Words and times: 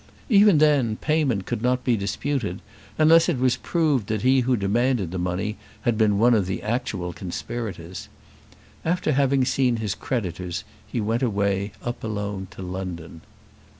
Even 0.29 0.57
then 0.57 0.95
payment 0.95 1.45
could 1.45 1.61
not 1.61 1.83
be 1.83 1.95
disputed, 1.95 2.59
unless 2.97 3.29
it 3.29 3.37
was 3.37 3.57
proved 3.57 4.07
that 4.07 4.23
he 4.23 4.39
who 4.39 4.57
demanded 4.57 5.11
the 5.11 5.19
money 5.19 5.57
had 5.81 5.95
been 5.95 6.17
one 6.17 6.33
of 6.33 6.47
the 6.47 6.63
actual 6.63 7.13
conspirators. 7.13 8.09
After 8.83 9.11
having 9.11 9.45
seen 9.45 9.75
his 9.75 9.93
creditors 9.93 10.63
he 10.87 10.99
went 10.99 11.21
away 11.21 11.73
up 11.85 12.03
alone 12.03 12.47
to 12.49 12.63
London. 12.63 13.21